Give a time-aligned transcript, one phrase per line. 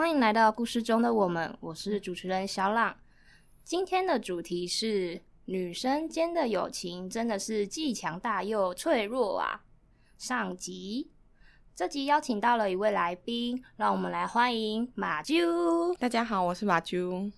[0.00, 2.96] 欢迎来到故事中的我们，我是主持人小朗。
[3.62, 9.60] 今天的主题是女生间的友情真的是既强大又脆弱啊。
[10.16, 11.10] 上集，
[11.76, 15.94] 这集邀请到了一位来宾，让我们来欢迎马啾。
[15.98, 17.30] 大家好，我是马啾。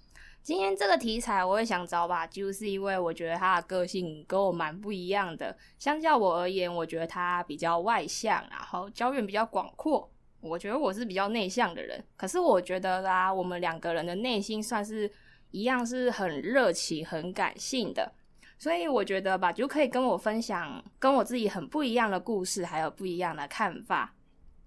[0.45, 5.59] 今天这个题材，我也想找马啾，是因为我觉得他的个性跟我蛮不一样的。
[5.81, 10.09] 相较我而言，我觉得他比较外向，然后交友比较广阔。
[10.43, 15.09] 我觉得我是比较内向的人，可是我觉得啦，我们两个人的内心算是
[15.53, 18.13] 一样，是很热情、很感性的。
[18.59, 24.15] 所以我觉得吧，就可以跟我分享跟我自己很不一样的故事，还有不一样的看法。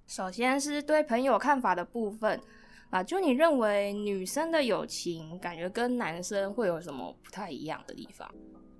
[0.07, 2.39] 首先是对朋友看法的部分
[2.89, 8.29] 啊，就你认为女生的友情感觉跟男生会有什么不太一样的地方？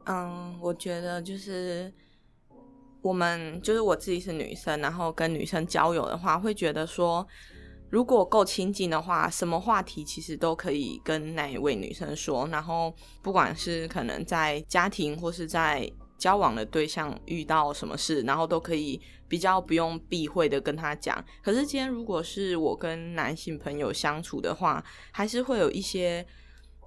[0.06, 1.94] 嗯，我觉得就是。
[3.06, 7.24] 我们就是我自己是女生，然后跟女生交友的话，会觉得说，
[7.92, 12.48] 如果够亲近的话，什么话题其实都可以跟那一位女生说。
[12.48, 21.24] 然后不管是可能在家庭或是在交往的对象遇到什么事，然后都可以比较不用避讳的跟他讲。
[21.44, 26.26] 可是今天如果是我跟男性朋友相处的话，还是会有一些，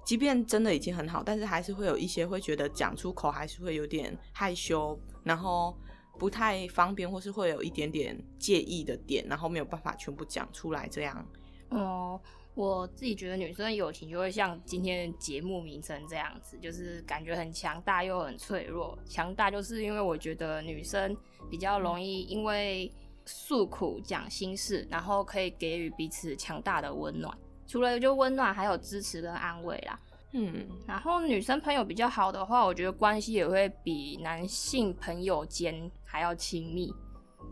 [0.03, 5.73] 即便真的已经很好，但是还是会有一些会觉得讲出口还是会有点害羞，然后。
[6.19, 11.25] 不太方便，或是会有一点点介意的点，然后没有办法全部讲出来，这样。
[11.69, 18.99] 哦、嗯，我自己觉得女生友情就会像今天节目名称这样子，就是感觉很强大又很脆弱。
[19.05, 21.15] 强大就是因为我觉得女生
[21.49, 22.91] 比较容易因为
[23.25, 27.35] 诉苦讲心事，然后可以给予彼此强大的温暖。
[27.65, 29.99] 除了就温暖，还有支持跟安慰啦。
[30.31, 36.93] 嗯，然后女生朋友比较好的话，我觉得关系也会比男性朋友间还要亲密。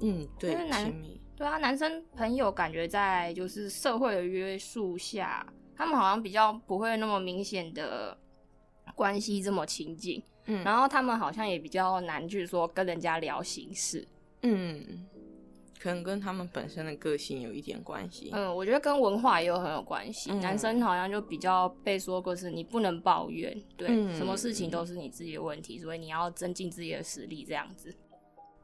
[0.01, 1.21] 嗯，对，因为男，亲密。
[1.35, 8.15] 对啊，男生朋友感觉在就是社会的约束下，他们好像比较不会那么明显的
[8.95, 10.21] 关系这么亲近。
[10.45, 14.07] 嗯，然后他们好像也比较难去说跟人家聊心事。
[14.43, 15.05] 嗯。
[15.79, 18.29] 可能跟他们本身的个性有一点关系。
[18.33, 20.31] 嗯，我觉得跟文化也有很有关系。
[20.31, 27.93] 嗯、男生好像就比较被说过是你不能抱怨，对，嗯、什么事情都是你自己的问题，所以你要增进自己的实力这样子。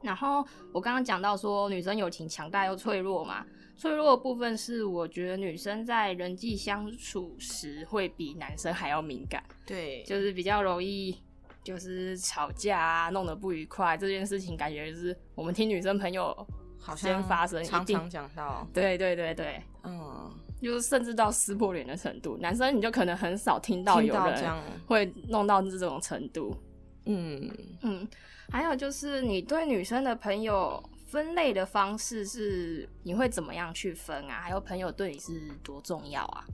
[0.02, 3.46] 然后我刚刚讲到说女生友情强大又脆弱嘛，
[3.76, 11.16] 脆弱的部分是我觉得女生在人际相处时会比男生还要敏感，对，就是比较容易
[11.62, 16.46] 就是吵架啊，弄得不愉快这件事情，感觉就是我们听女生朋友。
[16.78, 20.30] 好像发生，常常讲到，对对对对，嗯，
[20.60, 22.36] 就是甚至到撕破脸的程度。
[22.36, 24.54] 男生你就可能很少听到有人
[24.86, 26.54] 会弄到这种程度。
[27.06, 27.50] 嗯
[27.82, 28.06] 嗯，
[28.50, 34.40] 还有就是你对女生的朋友分类的方式是，你会怎么样去分啊？
[34.42, 36.44] 还有朋友对你是多重要啊？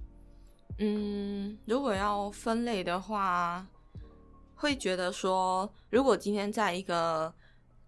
[0.79, 3.67] 嗯，如果要分类的话，
[4.55, 7.35] 会觉得说，如果今天在一个。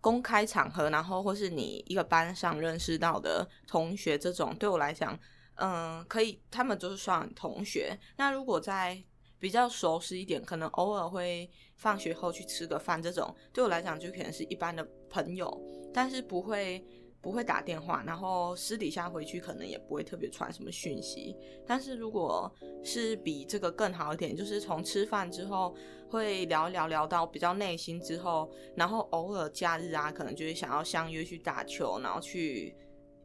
[0.02, 5.18] 公开场合，然后或是你一个班上认识到的同学，这种对我来讲，
[5.54, 7.98] 嗯，可以，他们就是算同学。
[8.18, 9.02] 那如果在
[9.38, 15.58] 比较熟识一点，可能偶尔会放学后去吃个饭，这种对我来讲就可能是一般的朋友，
[15.94, 16.84] 但是不会。
[17.22, 21.36] 不会打电话，然后私底下回去可能也不会特别传什么讯息。
[21.64, 22.52] 但是如果
[22.82, 25.72] 是比这个更好一点，就是从吃饭之后
[26.10, 32.74] 会聊一聊，聊到比较内心之后，然后偶尔假日啊，可能就是想要相约去打球，然后去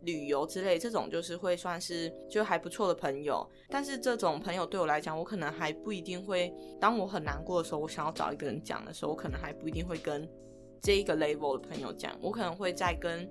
[0.03, 3.49] 旅游之类，这种就是会算是就还不错的朋友。
[3.67, 10.29] 但是这种朋友对我来讲，我可能还不一定会，当我很难过的时候，我想要找一个人讲的时候，我可能还不一定会跟
[10.83, 13.27] 这一个 level 的朋友讲，我可能会再跟。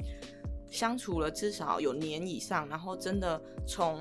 [0.69, 4.01] 相处了至少有年以上，然后真的从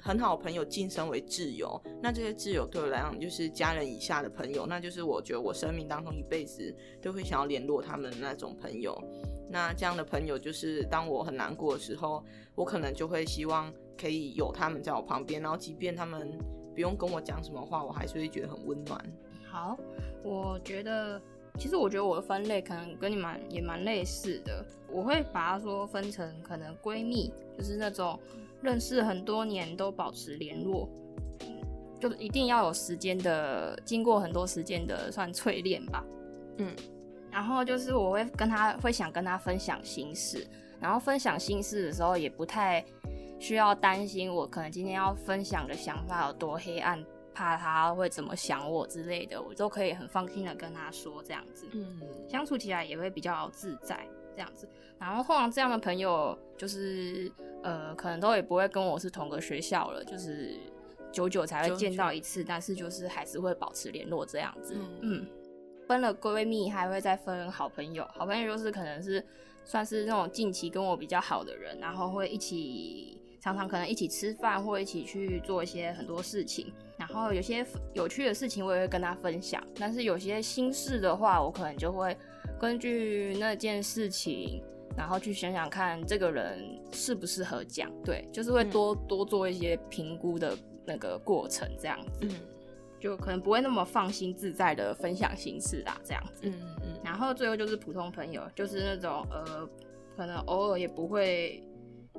[0.00, 9.00] 很好朋友晋升为挚友，那这些挚友对我来讲就是家人以下的朋友，那就是我觉得我生命当中一辈子都会想要联络他们的那种朋友。
[9.48, 12.24] 那这样的朋友就是当我很难过的时候，
[12.56, 16.36] 我可能就会希望可以有他们在我旁边，然后即便他们
[16.74, 19.00] 不用跟我讲什么话，我还是会觉得很温暖。
[19.48, 19.78] 好，
[20.24, 21.22] 我觉得。
[21.58, 28.18] 其实我觉得我的分类可能跟你们也蛮类似的，我会把它说分成可能闺蜜，就是那种
[28.62, 30.88] 认识很多年都保持联络，
[32.00, 36.04] 就一定要有时间的，经过很多时间的算淬炼吧。
[36.56, 36.74] 嗯，
[37.30, 40.46] 然后就是我会跟他会想跟他分享心事，
[40.80, 42.84] 然后分享心事的时候也不太
[43.38, 47.04] 需要担心我可能今天要分享的想法有多黑暗。
[47.34, 54.06] 怕他会怎么想我之类的，我都可以很放心的跟他说这样子，嗯，相处起来也会比较自在。
[54.34, 54.66] 这样子。
[54.98, 57.30] 然后通常这样的朋友，就是
[57.62, 60.58] 呃，可能都也不会跟我是同个学校了，就是
[61.12, 64.74] 久久才会见到一次，但是就是还是会保持联络这样子。
[64.74, 65.26] 嗯，嗯，
[65.86, 68.08] 分了闺蜜，还会再分好朋友。
[68.14, 69.22] 好朋友就是可能是
[69.66, 73.20] 算是那种近期跟我比较好的人，然后会一起。
[73.42, 79.60] 常常可能一起吃饭，或一起去做一些很多事情，然后有些有趣的事情我也会跟他分享。
[79.74, 82.16] 但是有些心事的话，我可能就会
[82.60, 84.62] 根据那件事情，
[84.96, 87.90] 然后去想想看这个人适不适合讲。
[88.04, 90.56] 对，就是会多、嗯、多做一些评估的
[90.86, 92.30] 那个过程，这样子，嗯、
[93.00, 96.42] 就可能不会那么放心自在的分享心事啦，这样子。
[96.44, 96.54] 嗯
[96.84, 97.00] 嗯。
[97.04, 99.68] 然后最后就是普通朋友，就是那种呃，
[100.16, 101.60] 可能偶尔也不会。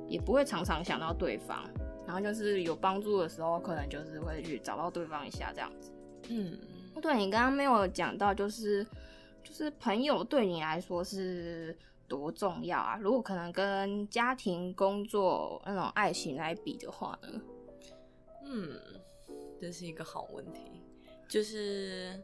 [0.06, 1.64] 也不会常常想到对方，
[2.06, 5.90] 然后就是有帮助的时候，可能就是会去找到对方一下这样子。
[6.28, 6.58] 嗯，
[7.00, 8.84] 对，你刚刚没有讲到，就是
[9.42, 11.76] 就是朋友对你来说是
[12.06, 12.96] 多重要啊？
[13.00, 17.40] 如果可能跟家庭、工作那种爱情来比的话呢？
[18.44, 18.78] 嗯，
[19.60, 20.60] 这是一个好问题。
[21.26, 22.22] 就是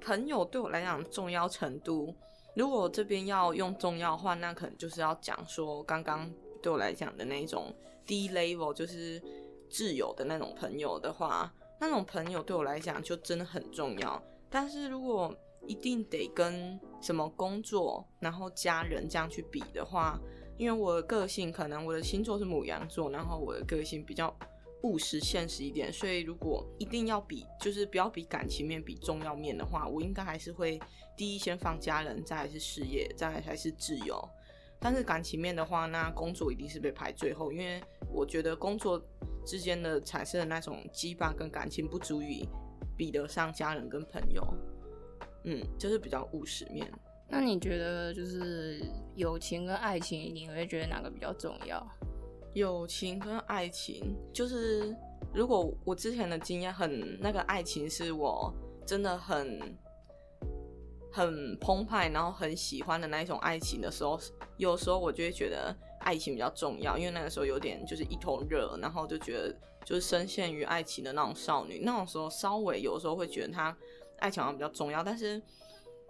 [0.00, 2.14] 朋友对我来讲重要程度，
[2.54, 6.30] 如果这边要用重要的话，那可能就是要讲说刚刚。
[6.62, 7.74] 对我来讲的那种
[8.06, 9.20] 低 level 就是
[9.70, 14.22] 挚友的那种朋友的话，那种朋友对我来讲就真的很重要。
[14.50, 15.34] 但是如果
[15.66, 20.18] 一定得跟什么工作，然后家人这样去比的话，
[20.56, 24.34] 因为我的个性可能我的星座是牡羊座，然后我的个性比较
[24.84, 30.80] 务实现实一点，所以如果一定要比，就是不要比感情面，比重要面的话，我应该还是会
[31.16, 34.26] 第一先放家人，再来是事业，再来才是挚友。
[34.80, 37.82] 但是感情面的话，那工作一定是被排最后，因为
[38.12, 39.02] 我觉得工作
[39.44, 42.48] 之间的产生的那种羁绊跟感情不足以
[42.96, 44.42] 比得上家人跟朋友，
[45.44, 46.88] 嗯，就是比较务实面。
[47.28, 48.80] 那你觉得就是
[49.16, 51.84] 友情跟爱情，你会觉得哪个比较重要？
[52.54, 54.96] 友情跟爱情，就是
[55.34, 58.54] 如果我之前的经验很那个爱情是我
[58.86, 59.76] 真的很。
[61.10, 64.18] 很澎湃，然后很喜欢的那一种爱情的时候，
[64.56, 73.76] 有时候我就会觉得爱情比较重要，因为那个时候有点就是一头热，然后就觉得就是深陷于爱情的那种少女，那种时候稍微有时候会觉得她
[74.18, 75.40] 爱情好像比较重要，但是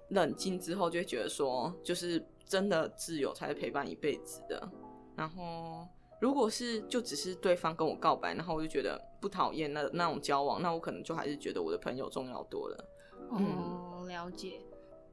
[0.08, 4.68] 冷静之后就会觉得说，就是真的挚友才是陪伴一辈子的。
[5.16, 5.86] 然后
[6.20, 12.84] 如果是就只是对方跟我告白，然后我就觉得不讨厌那那种交往，那我可能就还是觉得我的朋友重要多了。
[13.30, 14.60] 嗯，了解。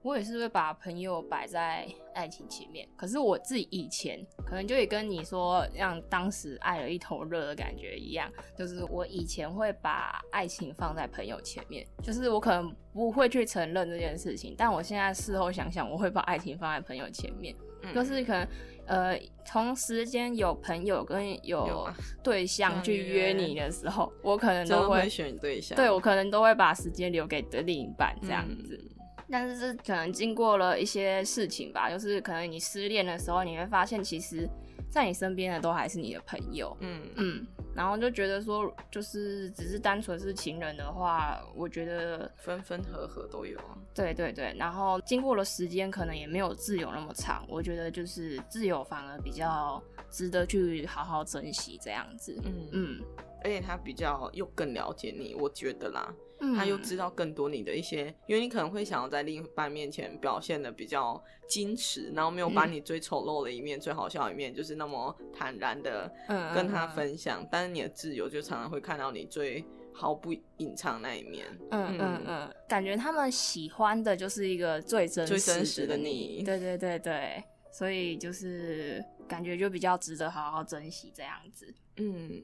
[0.06, 18.48] 我也是会把朋友摆在爱情前面，可是我自己以前可能就也跟你说，让当时爱了一头热的感觉一样，就是我以前会把爱情放在朋友前面，就是我可能不会去承认这件事情，但我现在事后想想，我会把爱情放在朋友前面，嗯、就是可能
[18.86, 21.90] 呃同时间有朋友跟有
[22.24, 28.80] 对象去约你的时候，我可能都会，会选对象，对，我可能都会把时间留给的另一半这样子。
[28.80, 28.92] 嗯
[29.30, 34.48] 但是是可能经过了一些事情吧，就是可能你失恋的时候，你会发现其实
[34.90, 43.78] 在你身边的都还是你的朋友，嗯嗯，然后就觉得说，就是只是单纯是情人的话，我觉得分分合合都有啊。
[43.94, 53.02] 对对对，然后经过了时间，可能也没有自由那么长，我觉得就是自由反而比较值得去好好珍惜这样子，嗯嗯，
[53.44, 56.14] 而且他比较又更了解你，我觉得啦。
[56.56, 66.12] 他又知道更多你的一些，因为你可能会想要在另一半面前表现的比较矜持，然后没有把你最丑陋的一面、嗯、最好笑的一面，就是那么坦然的
[66.54, 67.48] 跟他分享。
[67.50, 69.64] 但是你的挚友就常常会看到你最
[69.94, 71.46] 毫不隐藏那一面。
[71.72, 76.44] 嗯嗯嗯，感觉他们喜欢的就是一个最真实，最真实的你。
[76.44, 81.74] 对对对对，所以就是感觉就比较值得好好珍惜这样子。
[81.96, 82.44] 嗯。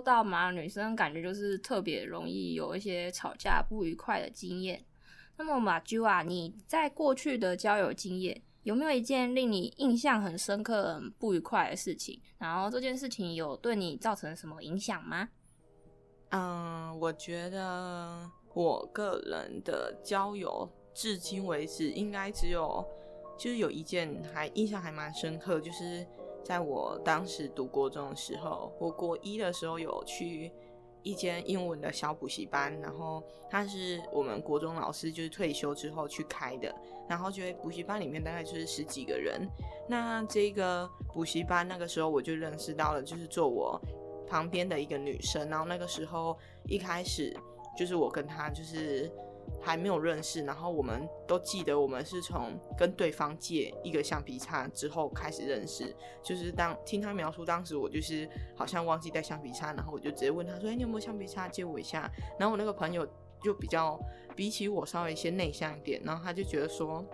[0.00, 4.84] 到嘛，女生感觉就是特别容易有一些吵架不愉快的经验。
[5.36, 12.20] 那么马啾啊，你在过去的交友经验，有没有一件令你印象很深刻、很不愉快的事情？
[12.38, 15.28] 然后这件事情有对你造成什么影响吗？
[16.30, 22.84] 嗯，我觉得我个人的交友至今为止，应该只有
[23.38, 26.06] 就是有一件还印象还蛮深刻，就是
[26.44, 30.50] 在我当时读国中的时候，我国一的时候有去
[31.02, 36.74] 一间英文的小补习班，然后他是我们国中老师就是退休之后去开的，
[37.08, 39.48] 然后就补习班里面大概就是十几个人，
[39.88, 43.80] 那这个补习班那个时候我就认识到了，就是做我
[44.28, 47.34] 旁边的一个女生，然后那个时候一开始
[47.78, 49.10] 就是我跟她就是
[49.60, 63.06] 还没有认识，然后我们都记得我们是从跟对方借一个橡皮擦之后开始认识，就是当听他描述当时我就是好像忘记带橡皮擦，然后我就直接问他说：“哎、你有没有橡皮擦借我一下？”然后我那个朋友
[63.42, 63.98] 就比较
[64.36, 67.04] 比起我稍微先内向一点，然后他就觉得说，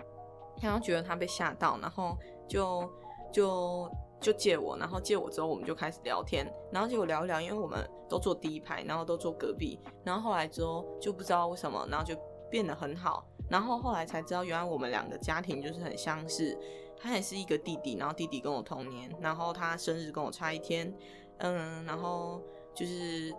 [0.61, 2.17] 他觉得他被吓到，然后
[2.49, 2.91] 就
[3.33, 3.91] 就。
[4.27, 12.13] 就借我，然后借我之后，我们就开始聊天，然后结果聊一聊，因为我们都坐第一排，然后都坐隔壁，然后后来之后就不知道为什么，然后就
[12.51, 16.59] 变得很好，然后后来才知道，原来我们两个家庭就是很相似，
[16.99, 20.93] 他也是一个弟弟，然后弟弟跟我同年，然后他生日跟我差一天，
[21.39, 22.43] 嗯，然后
[22.75, 23.33] 就是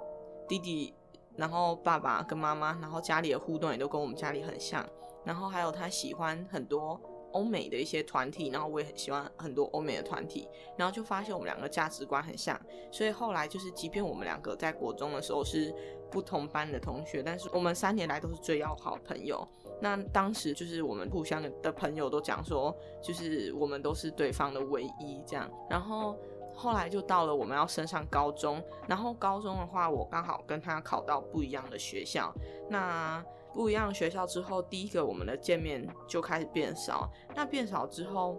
[0.47, 0.93] 弟弟，
[1.35, 4.87] 然后爸爸跟妈妈，然后家里的互动也都跟我们家里很像，
[5.25, 6.97] 然后还有他喜欢很多。
[7.37, 12.59] 欧美的一些团体，然后我也很喜欢很多欧美的团体，然后就发现我们两个价值观很像，
[12.91, 15.71] 所以后来就是，即便我们两个在国中的时候是
[16.09, 19.47] 不同班的同学，但是我们三年来都是最要好的朋友。
[19.79, 25.47] 那当时就是我们互相的朋友都讲说，就是我们都是对方的唯一这样。
[25.69, 26.17] 然后
[26.55, 32.33] 后来就到了我们要升上高中，然后高中的话，我刚好跟他考到不一样的学校，
[32.67, 33.23] 那。
[33.57, 37.11] 不一样学校之后，第一个我们的见面就开始变少。
[37.35, 38.37] 那变少之后，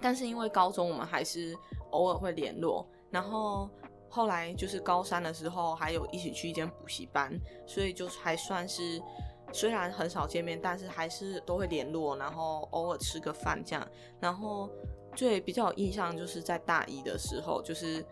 [0.00, 1.52] 但是因为高中我们还是
[1.90, 3.68] 偶尔会联络，然后
[4.08, 7.36] 后来就是高三的时候，还有一起去一间补习班，
[7.66, 9.02] 所以就还算是
[9.50, 13.84] 虽然很少见面，但是还是都会联络，然后偶尔吃个饭这样。
[14.20, 14.70] 然后
[15.16, 18.06] 最比较有印象就是在大一的时候，就是。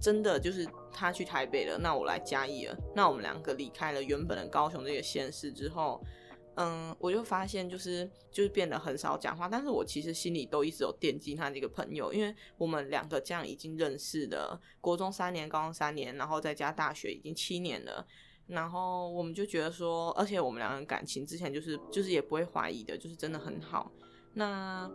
[0.00, 2.76] 真的就是他去台北了，那我来嘉义了。
[2.94, 6.02] 那我们两个离开了原本的高雄这个县市之后，
[6.56, 9.48] 嗯，我就发现就是就是变得很少讲话。
[9.48, 18.06] 但是我其实心里都一直有惦记他这个朋友，因为我们两个这样已经认识了国中三年、高中三年，然后再加大学已经七年了。
[18.46, 23.90] 然后我们就觉得说，而且我们两个人感情之前就是就是也不会怀疑的，就是真的很好。
[24.34, 24.90] 那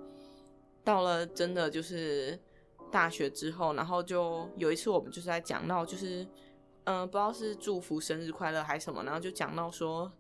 [0.84, 2.40] 到了真的就是。
[2.92, 6.28] 大学之后，然后就有一次我们就是在讲到，就是
[6.84, 10.12] 嗯、不知道是祝福生日快乐还是什么，然后就讲到说，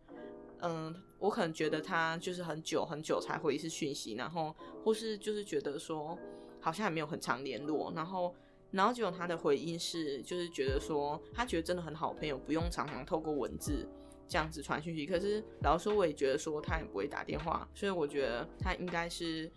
[0.59, 6.17] 嗯、我可能觉得他就是很久很久才回一次讯息，然后或是就是觉得说
[6.59, 8.35] 好像也没有很常联络，然后
[8.69, 13.87] 然后结果他的回应是，就是觉得说他觉得真的很好朋友，不用常常透过文字
[14.27, 15.05] 这样子传讯息。
[15.05, 19.51] 可是老实说，我也觉得说他也不会打电话，所以我觉得他应该是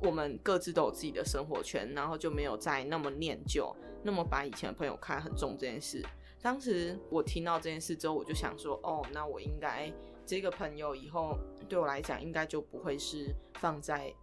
[0.00, 6.04] 我们各自都有自己的生活圈，然后就没有再那么念旧，那么把以前的朋友看很重这件事。
[6.42, 9.92] 当时我听到这件事之后，我就想说，哦，那我应该
[10.24, 11.36] 这个朋友以后
[11.68, 14.14] 对我来讲，应该就不会是放在。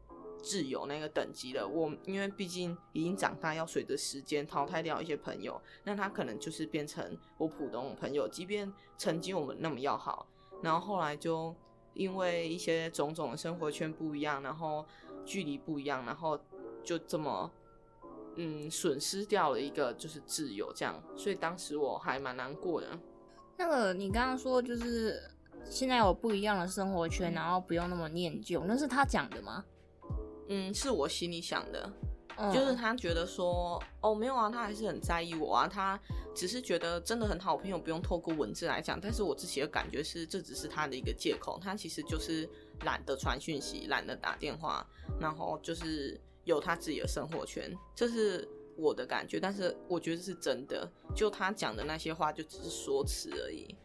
[0.44, 8.28] 挚友那个等级了，我因为毕竟已经长大，要随着时间淘汰掉一些朋友，那他可能就是变成我普通朋友。
[8.28, 10.28] 即便曾经我们那么要好，
[10.62, 11.56] 然后后来就
[11.94, 14.86] 因为一些种种的生活圈不一样，然后
[15.26, 16.40] 距离不一样，然后
[16.84, 17.50] 就这么
[18.36, 22.88] 嗯损失掉了一个就是挚友这样，所以当时我还蛮难过的。
[23.58, 25.22] 那个你刚刚说就是
[25.66, 29.64] 现在有不一样的生活圈，然后不用那么念旧，那是他讲的吗？
[30.50, 31.90] 嗯，是我心里想的，
[32.36, 35.98] 嗯、就是他觉得说，哦，没有啊，他还是很在意我啊，他
[36.36, 42.50] 只是觉得真的很好朋友不用透过文字来讲，但是我自己的感觉是，这只是他的一个借口，他其实就是
[42.82, 44.86] 懒得传讯息，懒得打电话，
[45.24, 53.76] 然后就是有他自己的生活圈，这是我的感觉，但是我觉得是真的，就他讲的那些话就只是说辞而已。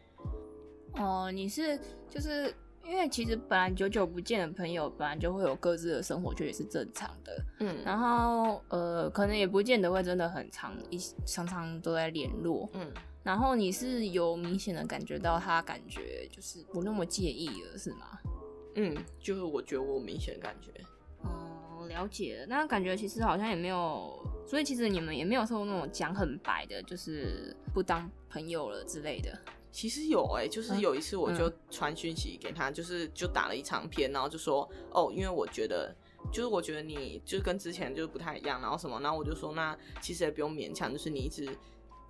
[0.95, 1.78] 哦，你是
[2.11, 2.52] 就是。
[2.85, 7.45] 因为其实本来久久不见的朋友，本来就会有各自的生活，圈也是正常的。
[7.61, 12.66] 嗯，然后呃，可能也不见得会真的很长，一常常都在联络。
[12.73, 12.90] 嗯，
[13.23, 18.19] 然后你是有明显的感觉到他感觉就是不那么介意了，是吗？
[18.76, 20.73] 嗯，就是我觉得我明显感觉。
[21.23, 22.47] 哦，了解了。
[22.47, 29.39] 那感觉其实好像也没有，所以其实你们也没有说那种讲很白的，就是不当朋友了之类的。
[29.71, 35.95] 其实有哎、欸，就是有一次我就传讯息给他，嗯、就是就打了一长篇，然后就说哦，因为我觉得
[36.33, 41.47] 就是我觉得你就是跟之前就是不太一样，然后什么，然后我就说那其实也不用勉强，就是你一直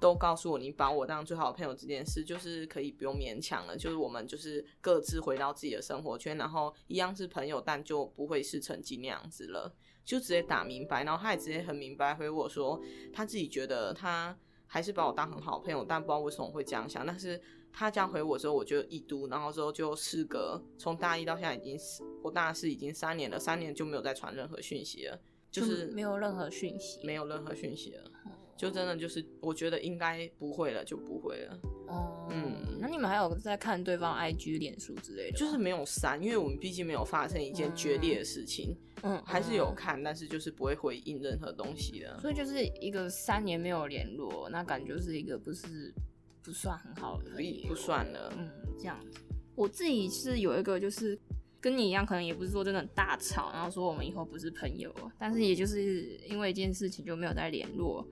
[0.00, 12.80] 都告诉我你把我当最好的朋友这件事，就是可以不用勉强了，就是我们就是各自回到自己的生活圈，然后一样是朋友，但就不会是曾经那样子了，就直接打明白，然后他也直接很明白回我说
[13.12, 17.40] 他自己觉得他还是把我当很好的朋友，但不知道为什么会这样想，但是。
[17.70, 28.10] 他这样回我之后，我就一读，然后之后就事隔从大一到现在已经是我大四已经三年了，三年就没有再传任何讯息了，就是没有任何讯息，没有任何讯息了，
[28.58, 31.58] 就真的就是我觉得应该不会了，就不会了。
[31.86, 35.38] 哦，嗯，那你们还有在看对方 IG、脸书之类的？
[35.38, 42.18] 就是没有删，因为我们毕竟没有发生一件决裂的事情，嗯，还是有看，但是就是不会回应任何东西的。
[42.20, 45.94] 所以就是一个三年没有联络，那感觉是一个不是。
[46.40, 47.32] 不算很好的，
[47.66, 48.32] 不算了。
[48.38, 49.20] 嗯，这样子，
[49.54, 51.18] 我自己是有一个，就是
[51.60, 58.06] 跟你一样，可能也不是说真的很大吵，然后说我们以后不是朋友，但是也就是因为一件事情就没有再联络。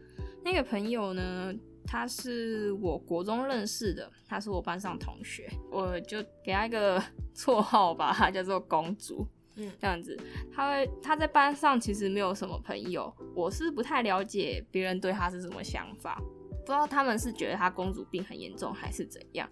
[0.47, 1.53] 那个朋友呢，
[1.85, 7.03] 他是我国中认识的，他是我班上同学，我就给他一个
[7.35, 9.27] 绰号吧，他叫做公主。
[9.57, 10.17] 嗯，这样子，
[10.55, 16.23] 他会他在班上其实没有什么朋友，我是不太了解别人对他是什么想法。
[16.61, 19.51] 不知道他们是觉得他公主病很严重还是怎样，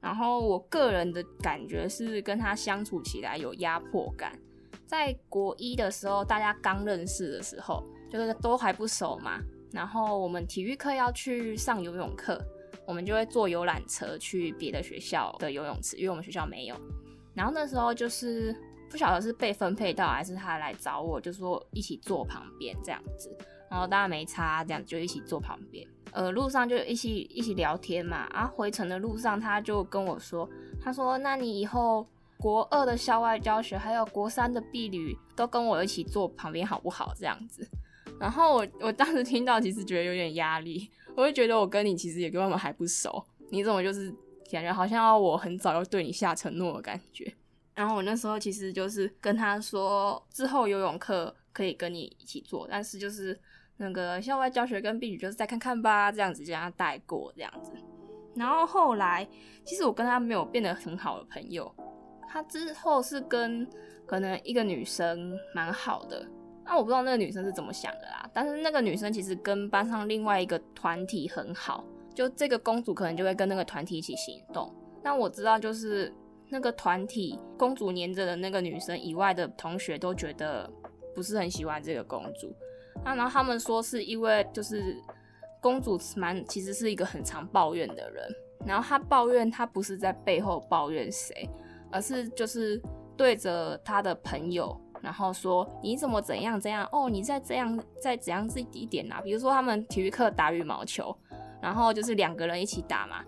[0.00, 4.36] 然后我个人的感觉是跟他相处起来有压迫感。
[4.84, 9.40] 在国一的时候，大家刚认识的时候，就是都还不熟嘛，
[9.74, 12.40] 然后我们体育课要去上游泳课，
[12.86, 16.76] 我们就会坐游览车去别的学校的游泳池，因为我们学校没有。
[17.34, 18.54] 然后那时候就是
[18.88, 23.36] 不晓得是被分配到还是他来找我，就说一起坐旁边这样子，
[23.68, 25.84] 然后大家没差，这样就一起坐旁边。
[26.12, 30.48] 呃，路上就一起一起聊天嘛，啊，回程的路上他就跟我说，
[30.80, 32.06] 他说，那你以后
[32.38, 37.12] 国二的校外教学，还有国三的毕旅，都跟我一起坐旁边好不好？
[37.16, 37.68] 这样子，
[38.20, 44.10] 然后我我当时听到，其实觉得有点压力，我会觉得我跟你其实也跟他们还不熟，你怎么就是
[44.50, 47.32] 感觉好像要我很早就对你下承诺的感觉？
[47.74, 53.38] 然后我那时候其实就是跟他说，之后游泳课可以跟你一起做，但是就是。
[53.76, 57.72] 那个校外教学跟毕旅就是再看看吧，这样子就让他带过这样子。
[58.36, 59.28] 然后后来，
[59.64, 61.74] 其实我跟他没有变得很好的朋友。
[62.28, 63.68] 他之后是跟
[64.06, 66.24] 可能一个女生蛮好的，
[66.64, 68.28] 那我不知道那个女生是怎么想的啦。
[68.32, 74.74] 但是那个女生其实跟班上另外一个团体很好，就这个公主可能就会跟那个团体一起行动。
[75.02, 76.12] 那我知道就是
[76.48, 80.70] 那个团体公主黏着的那个女生以外的同学都觉得
[81.14, 82.54] 不是很喜欢这个公主。
[83.04, 84.96] 啊，然后他们说是因为就是
[85.60, 91.48] 公主蛮其实是一个很常抱怨的人，然后她抱怨她不是在背后抱怨谁，
[91.90, 92.80] 而是就是
[93.16, 101.14] 对着她的朋友，然后说你怎么怎样怎样哦，你再这样再怎样这一点啊，比如说他们体育课打羽毛球，
[101.60, 103.22] 然后就是两个人一起打嘛，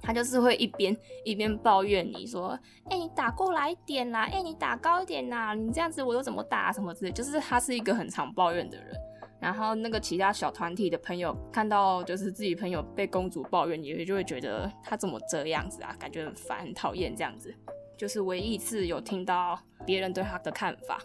[0.00, 8.94] 他就是会一边一边抱怨你说，哎、你打过来一点啦，哎、你打高一点啦，你这样子我又怎么打什么之类，就是他是一个很常抱怨的人。
[9.40, 17.54] 然后那个其他小团体的朋友看到就是自己朋友被公主抱怨，也就会觉得他怎么这样子啊，感觉很烦、很讨厌这样子。
[17.96, 21.00] 就是唯一一次有听到别人对他的看法。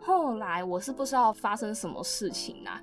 [0.00, 2.82] 后来我是不知道发生什么事情啊。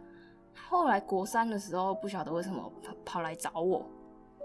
[0.69, 3.89] 后来国三的时候，不晓得为什么跑跑来找我。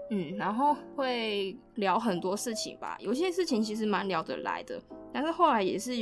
[0.09, 4.79] 嗯，然后会聊很多事情吧，有些事情其实蛮聊得来的，
[5.13, 5.93] 但是后来也是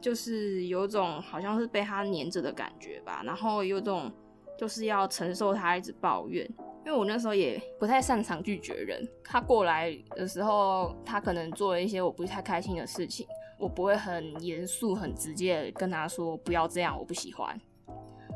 [0.00, 4.12] 就是有种好像是被他黏着的感觉吧，然后有种
[4.58, 6.48] 就是要承受他一直抱怨，
[6.84, 13.26] 因为我那时候也不太擅长拒绝人，他过来的时候，他可能做了一些我不太开心的事情，
[13.58, 17.58] 我不会很严肃、很直接跟他说不要这样，我不喜欢。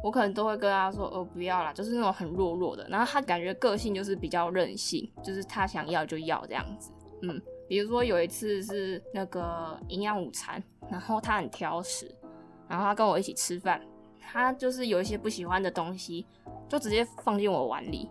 [0.03, 6.93] 我可能都会跟他说：“哦，不要啦，就是那种很弱弱的。”然后他感觉个性就是比较任性，就是他想要就要这样子。
[7.23, 12.09] 嗯，比如说有一次是那个营养午餐，然后他很挑食，
[12.69, 13.85] 然后他跟我一起吃饭，
[14.21, 16.25] 他就是有一些不喜欢的东西，
[16.69, 18.09] 就直接放进我碗里。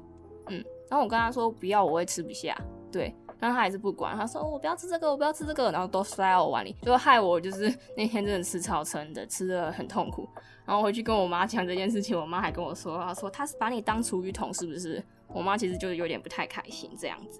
[0.90, 2.58] 然后我跟他说不要，我会吃不下。
[2.92, 3.16] 对。
[3.40, 10.28] 但他还是不管，他说我不要吃这个，我不要吃这个，然后都塞到我碗里，就害我就是 那天真的吃超撑的，吃的很痛苦。
[10.66, 15.04] 然后回去跟我妈讲这件事情，我妈还跟我说，她说他是把你当厨余桶是不是？
[15.28, 17.40] 我妈其实就有点不太开心这样子。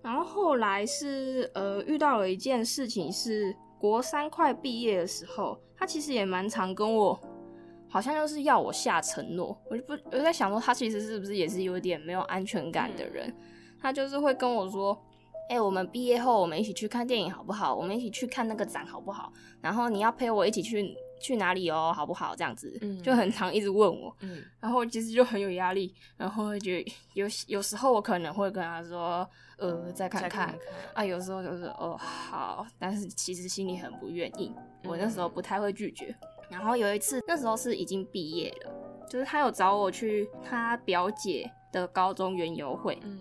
[0.00, 7.20] 然后后来是呃遇到了一件事情，是国三快毕业的时候，他其实也蛮常跟我，
[7.92, 13.32] 好像就是要我下承诺，我就不我就在想说他其实是不是也是有点没有安全感的人，
[13.80, 14.98] 他就是会跟我说。
[15.48, 17.74] 哎、欸，我们毕业后我们一起去看电影好不好？
[17.74, 19.30] 我们一起去看那个展好不好？
[19.60, 22.34] 然后你要陪我一起去去哪里哦，好不好？
[22.34, 29.28] 这样子，嗯，就很常一直问我，嗯，然后其实就很有压力，然后会觉得有有时候我可能会跟他说，
[29.58, 30.58] 呃，再看看，看看
[30.94, 36.14] 啊，有时候就是哦好，但是其实心里很不愿意，我那时候不太会拒绝。
[36.52, 38.72] 然后有一次，那时候是已经毕业了，
[39.08, 43.18] 就是他有找我去他表姐的高中园游会，嗯。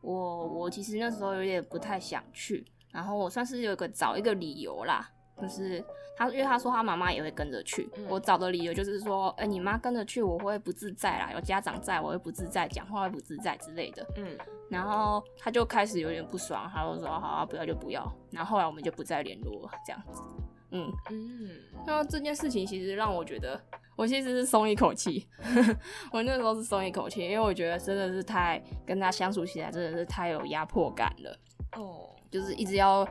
[0.00, 5.10] 我我其实那时候有点不太想去，然后我算是有个找一个理由啦，
[5.42, 5.84] 就是
[6.16, 14.38] 他因为他说他妈妈也会跟着去，嗯、我找的理由就是说，哎、欸，你妈跟着去我会不自在啦，有家长在我会不自在，讲话会不自在之类的，嗯，
[14.70, 20.22] 然后他就开始有点不爽，他就说好啊，不要就不要，然后后来我们就不再联络了，这样子，
[20.70, 21.50] 嗯嗯，
[21.86, 23.60] 那这件事情其实让我觉得。
[23.96, 25.26] 我其实是松一口气，
[26.12, 31.36] 我那时候是松一口气，因为我觉得真的是太跟他相处起来真的是太有压迫感了。
[31.76, 33.04] 哦，就是一直要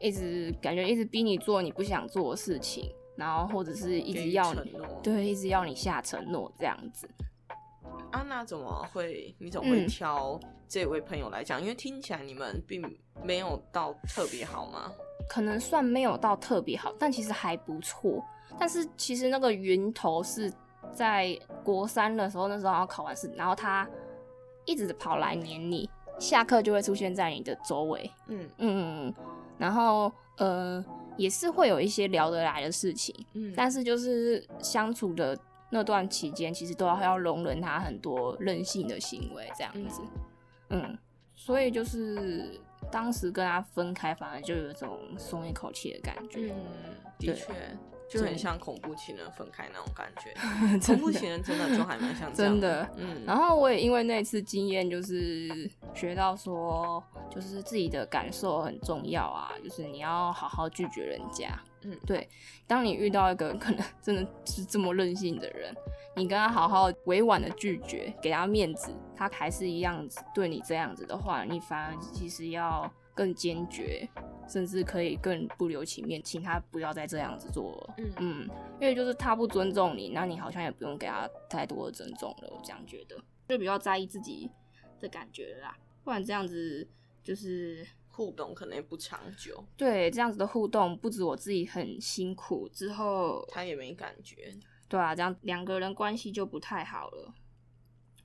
[0.00, 7.08] 一直感觉一直逼你做你不想做的事情，然后或者是一直要你对，一直要你下承诺这样子。
[8.10, 9.32] 安娜怎么会？
[9.38, 11.60] 你怎么会挑这位朋友来讲？
[11.60, 12.82] 嗯，因为听起来你们并
[13.22, 14.90] 没有到特别好吗？
[15.32, 18.22] 可能算没有到特别好，但其实还不错。
[18.58, 20.52] 但是其实那个源头是
[20.92, 23.88] 在国三的时候，那时候要考完试，然后他
[24.66, 28.46] 一直跑来黏你，下课就会出现在你的周围，嗯。
[28.58, 29.14] 嗯嗯，
[29.56, 30.84] 然后呃
[31.16, 35.34] 也是会有一些聊得来的事情，嗯，但是就是相处的
[35.70, 40.02] 那段期间，其实都要要容忍他很多任性的行为这样子，
[40.68, 40.98] 嗯，嗯，
[41.34, 42.60] 所以就是
[42.92, 47.52] 当时跟他分开，反而就有一种松一口气的感觉，嗯，的确。
[48.12, 50.34] 就很像恐怖情人分开那种感觉，
[50.84, 52.84] 恐怖情人真的就还蛮像 这样的。
[52.96, 53.24] 真的，嗯。
[53.26, 61.48] 然后我也因为那次经验，就是学到说，就是自己的感受很重要啊，就是你要好好拒绝人家。
[61.84, 62.28] 嗯，对。
[62.66, 65.74] 当你遇到一个可能 真的是这么任性的人，
[66.14, 74.08] 你跟他好好委婉的拒绝，给他面子，他还是一样子对你这样子的话，你反而其实要更坚决。
[74.52, 77.94] 甚至可以更不留情面，请他不要再这样子做了。
[77.96, 82.48] 嗯嗯，因为就是他不尊重你，那你好像也不用给他太多的尊重了。
[82.50, 83.16] 我这样觉得，
[83.48, 84.50] 就比较在意自己
[85.00, 86.86] 的感觉啦，不然这样子
[87.24, 89.64] 就是互动可能也不长久。
[89.74, 94.54] 对，这样子的互动不止我自己很辛苦，之后他也没感觉。
[94.86, 97.34] 对啊，这样两个人关系就不太好了。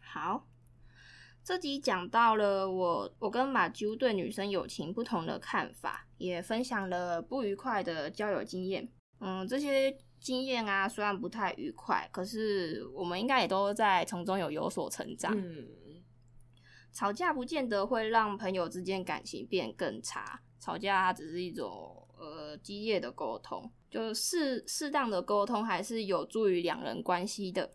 [0.02, 0.46] 好。
[1.48, 8.92] 这集讲到了我我跟马啾对女生友情不同的看法，也分享了不愉快的交友经验。
[9.22, 15.34] 嗯，这些经验啊，虽然不太愉快，可是我们应该也都在从中有有所成长。
[15.38, 15.66] 嗯，
[16.92, 27.74] 吵架不见得会让朋友之间感情变更差，吵架它只是一种呃激烈的沟通，就适适当的沟通还是有助于两人关系的。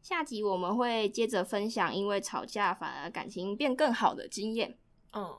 [0.00, 4.78] 下集我们会接着分享，因为吵架反而感情变更好的经验。
[5.12, 5.38] 嗯，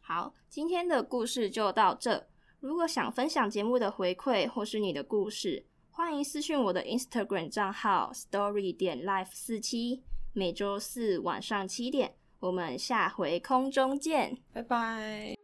[0.00, 2.26] 好，今天的故事就到这。
[2.60, 10.02] 如果想分享节目的回馈或是你的故事，欢迎私讯我的 Instagram 账号 story 点 life 四七。
[10.34, 15.36] 每周四晚上七点，我们下回空中见，拜拜。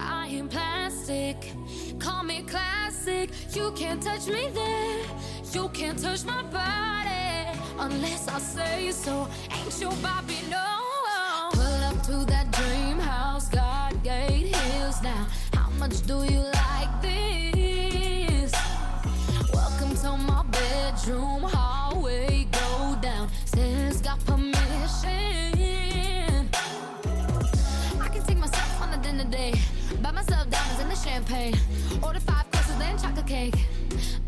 [0.00, 1.36] I am plastic,
[1.98, 3.30] call me classic.
[3.54, 5.04] You can't touch me there,
[5.52, 9.28] you can't touch my body unless I say so.
[9.50, 10.64] Ain't your Barbie no?
[11.52, 15.26] Pull up to that dream house, God gate hills now.
[15.54, 17.51] How much do you like this?
[31.12, 31.54] Champagne.
[32.02, 33.58] Order five courses, then chocolate cake.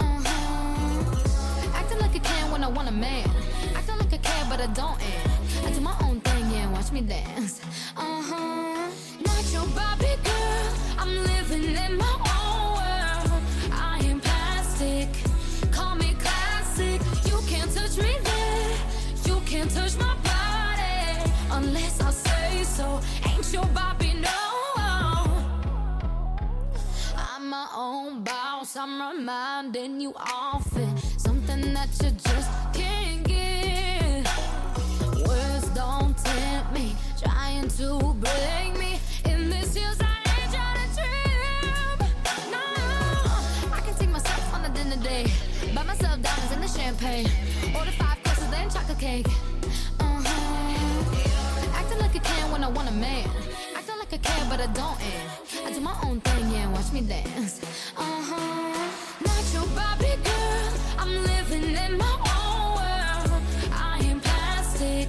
[0.00, 1.78] Uh huh.
[1.78, 3.26] Acting like a can when I want a man.
[3.74, 4.98] Acting like I care, but I don't.
[5.08, 6.70] And I do my own thing, yeah.
[6.72, 7.62] Watch me dance.
[7.96, 8.90] Uh huh.
[9.28, 10.66] Not your Barbie girl.
[10.98, 13.42] I'm living in my own world.
[13.72, 15.08] I am plastic.
[15.72, 17.00] Call me classic.
[17.30, 18.76] You can't touch me there.
[19.28, 23.00] You can't touch my body unless I say so.
[23.26, 24.43] Ain't your Barbie no?
[27.76, 28.76] Own boss.
[28.76, 34.26] I'm reminding you often something that you just can't get.
[35.26, 39.00] Words don't tempt me, trying to break me.
[39.24, 41.98] In this year's I ain't trying to trip.
[42.50, 42.62] No,
[43.72, 45.32] I can take myself on a dinner date.
[45.74, 47.28] Buy myself diamonds and the champagne.
[47.76, 49.26] Order five courses, then chocolate cake.
[50.00, 51.74] Uh huh.
[51.74, 53.28] Acting like a can when I want a man.
[53.74, 55.00] Acting like I care, but I don't.
[55.02, 56.70] And I do my own thing, yeah.
[56.72, 57.60] Watch me dance.
[57.96, 58.90] Uh huh.
[59.26, 60.72] Not your Barbie girl.
[60.98, 63.42] I'm living in my own world.
[63.72, 65.08] I am plastic.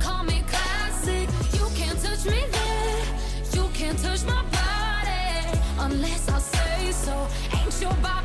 [0.00, 1.28] Call me classic.
[1.52, 3.04] You can't touch me there.
[3.52, 7.26] You can't touch my body unless I say so.
[7.58, 8.21] Ain't your Barbie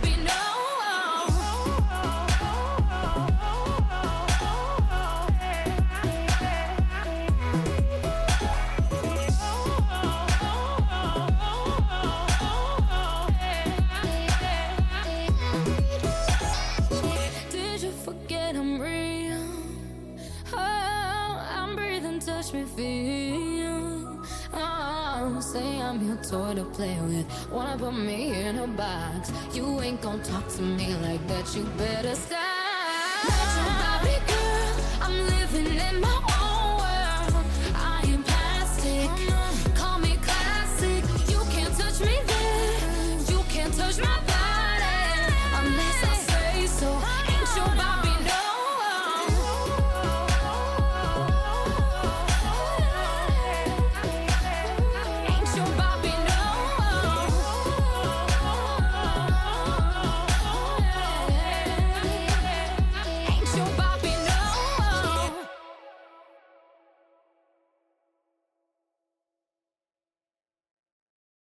[22.47, 24.21] touch me, feel.
[24.53, 27.25] Oh, say I'm your toy to play with.
[27.51, 29.31] Wanna put me in a box?
[29.53, 31.55] You ain't gonna talk to me like that.
[31.55, 32.36] You better stop.